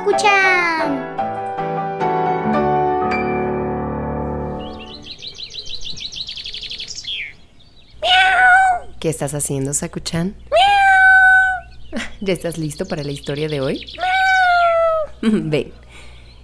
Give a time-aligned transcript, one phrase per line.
[0.00, 1.16] Sakuchan.
[8.98, 10.34] ¿Qué estás haciendo, Sakuchan?
[12.22, 13.84] ¿Ya estás listo para la historia de hoy?
[15.22, 15.72] Ven,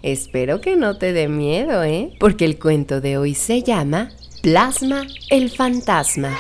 [0.03, 2.15] espero que no te dé miedo, ¿eh?
[2.21, 4.11] Porque el cuento de hoy se llama
[4.43, 6.37] Plasma el fantasma.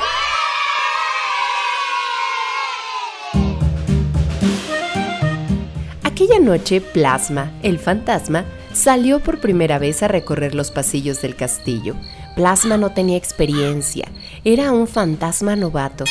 [6.27, 11.95] Aquella noche, Plasma, el fantasma, salió por primera vez a recorrer los pasillos del castillo.
[12.35, 14.09] Plasma no tenía experiencia,
[14.43, 16.03] era un fantasma novato.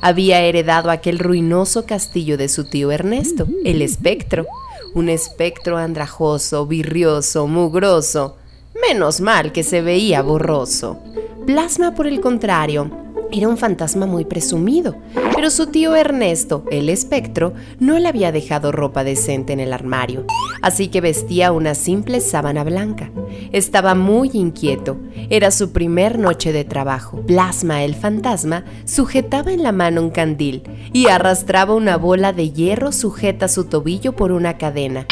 [0.00, 4.46] Había heredado aquel ruinoso castillo de su tío Ernesto, el espectro.
[4.94, 8.36] Un espectro andrajoso, virrioso, mugroso.
[8.88, 11.00] Menos mal que se veía borroso.
[11.46, 13.03] Plasma, por el contrario,
[13.34, 14.94] era un fantasma muy presumido,
[15.34, 20.24] pero su tío Ernesto, el espectro, no le había dejado ropa decente en el armario,
[20.62, 23.10] así que vestía una simple sábana blanca.
[23.50, 24.98] Estaba muy inquieto,
[25.30, 27.22] era su primer noche de trabajo.
[27.26, 32.92] Plasma, el fantasma, sujetaba en la mano un candil y arrastraba una bola de hierro
[32.92, 35.06] sujeta a su tobillo por una cadena.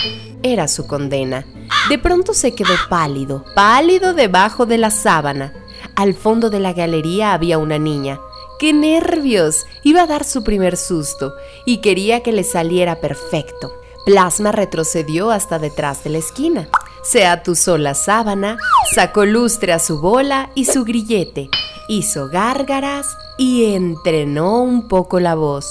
[0.44, 1.44] Era su condena.
[1.88, 5.52] De pronto se quedó pálido, pálido debajo de la sábana.
[5.96, 8.18] Al fondo de la galería había una niña.
[8.58, 9.66] ¡Qué nervios!
[9.82, 11.34] Iba a dar su primer susto
[11.66, 13.72] y quería que le saliera perfecto.
[14.06, 16.68] Plasma retrocedió hasta detrás de la esquina.
[17.02, 18.56] Se atusó la sábana,
[18.94, 21.48] sacó lustre a su bola y su grillete,
[21.88, 25.66] hizo gárgaras y entrenó un poco la voz.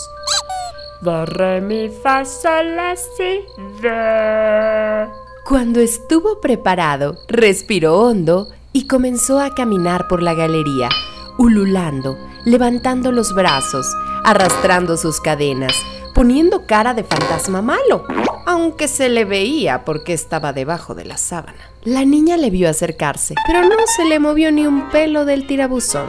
[5.46, 10.90] Cuando estuvo preparado, respiró hondo y comenzó a caminar por la galería,
[11.38, 13.88] ululando, levantando los brazos,
[14.24, 15.74] arrastrando sus cadenas,
[16.14, 18.06] poniendo cara de fantasma malo,
[18.46, 21.60] aunque se le veía porque estaba debajo de la sábana.
[21.84, 26.06] La niña le vio acercarse, pero no se le movió ni un pelo del tirabuzón.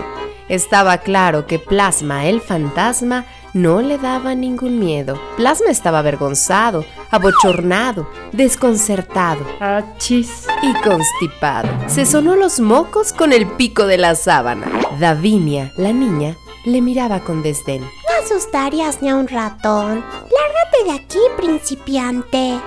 [0.49, 5.21] Estaba claro que Plasma, el fantasma, no le daba ningún miedo.
[5.37, 10.47] Plasma estaba avergonzado, abochornado, desconcertado Achis.
[10.63, 11.69] y constipado.
[11.89, 14.67] Se sonó los mocos con el pico de la sábana.
[14.99, 17.83] Davinia, la niña, le miraba con desdén.
[17.83, 19.97] No asustarías ni a un ratón.
[20.01, 22.61] Lárgate de aquí, principiante.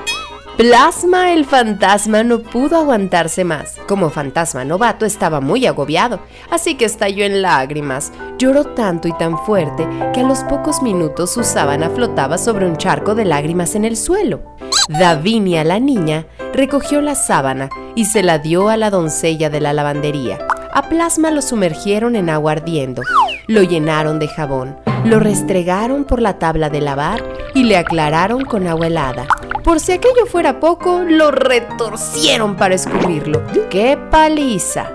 [0.58, 3.76] Plasma, el fantasma, no pudo aguantarse más.
[3.90, 8.14] Como fantasma novato estaba muy agobiado, así que estalló en lágrimas.
[8.38, 12.78] Lloró tanto y tan fuerte que a los pocos minutos su sábana flotaba sobre un
[12.78, 14.56] charco de lágrimas en el suelo.
[14.88, 19.74] Davinia, la niña, recogió la sábana y se la dio a la doncella de la
[19.74, 20.40] lavandería.
[20.72, 23.02] A Plasma lo sumergieron en agua ardiendo,
[23.48, 27.22] lo llenaron de jabón, lo restregaron por la tabla de lavar
[27.54, 29.28] y le aclararon con agua helada.
[29.66, 33.42] Por si aquello fuera poco, lo retorcieron para escurrirlo.
[33.72, 34.92] ¡Qué paliza!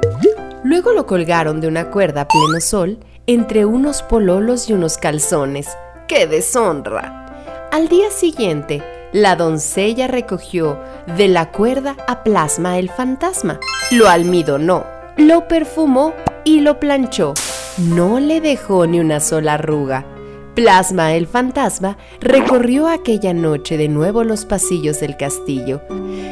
[0.63, 5.67] Luego lo colgaron de una cuerda a pleno sol entre unos pololos y unos calzones.
[6.07, 7.69] ¡Qué deshonra!
[7.73, 8.81] Al día siguiente,
[9.13, 10.79] la doncella recogió
[11.17, 13.59] de la cuerda a Plasma el fantasma.
[13.91, 14.87] Lo almidonó,
[15.17, 16.15] lo perfumó
[16.45, 17.35] y lo planchó.
[17.77, 20.07] No le dejó ni una sola arruga.
[20.55, 25.81] Plasma el fantasma recorrió aquella noche de nuevo los pasillos del castillo.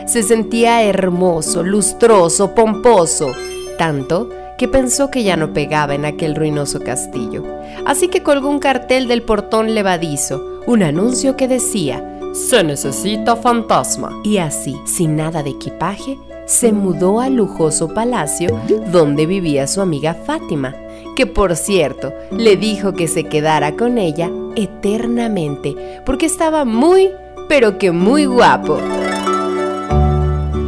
[0.07, 3.33] Se sentía hermoso, lustroso, pomposo,
[3.79, 4.29] tanto
[4.59, 7.45] que pensó que ya no pegaba en aquel ruinoso castillo.
[7.87, 14.21] Así que colgó un cartel del portón levadizo, un anuncio que decía, Se necesita fantasma.
[14.25, 18.59] y así, sin nada de equipaje, se mudó al lujoso palacio
[18.91, 20.75] donde vivía su amiga Fátima,
[21.19, 27.11] que por cierto le dijo que se quedara con ella eternamente, porque estaba muy,
[27.49, 28.79] pero que muy guapo.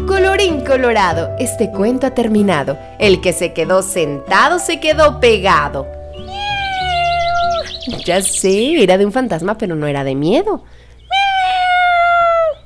[0.08, 2.76] Colorín colorado, este cuento ha terminado.
[2.98, 5.86] El que se quedó sentado se quedó pegado.
[8.04, 10.64] Ya sé, era de un fantasma, pero no era de miedo.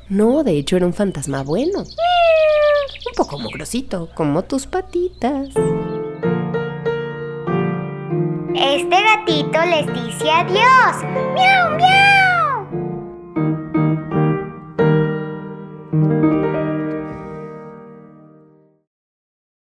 [0.08, 1.80] No, de hecho era un fantasma bueno.
[1.80, 5.50] Un poco mugrosito, como tus patitas.
[8.56, 11.02] Este gatito les dice adiós.
[11.34, 12.03] ¡Miau, miau!